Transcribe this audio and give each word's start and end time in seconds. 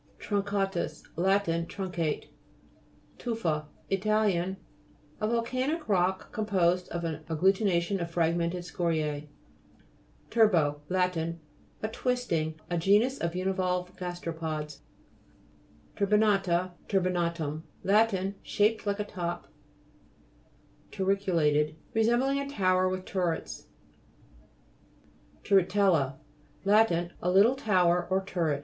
TRUNCA'TUS 0.17 1.03
Lat. 1.15 1.45
Truncate. 1.45 2.29
TU'FA 3.19 3.67
It. 3.87 4.03
A 4.07 5.27
volcanic 5.27 5.87
rock, 5.87 6.31
com 6.31 6.47
posed 6.47 6.89
of 6.89 7.03
an 7.03 7.23
agglutination 7.25 8.01
of 8.01 8.09
frag 8.09 8.35
mented 8.35 8.63
scorise. 8.63 9.27
TURBO 10.31 10.81
Lat. 10.89 11.15
A 11.17 11.87
twisting. 11.87 12.59
A 12.67 12.79
genus 12.79 13.19
of 13.19 13.35
univalve 13.35 13.95
gasteropods. 13.95 14.79
TURBINA'TA 15.97 16.71
7 16.91 17.61
Lat. 17.83 18.33
Shaped 18.41 18.87
like 18.87 18.99
a 18.99 19.03
TURBINA'TUM 19.03 19.13
5 19.13 19.15
top. 19.15 19.47
TURRI'CULATED 20.91 21.75
Resembling 21.93 22.39
a 22.39 22.49
tower 22.49 22.89
with 22.89 23.05
turrets. 23.05 23.67
TURRILITES 25.43 25.71
(p. 25.71 25.75
73). 25.75 26.15
TURRITE'LLA 26.15 26.15
Lat. 26.65 26.91
A 27.21 27.29
little 27.29 27.53
tower 27.55 28.07
or 28.09 28.25
turret. 28.25 28.59